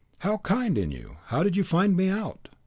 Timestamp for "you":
0.89-1.17, 1.55-1.63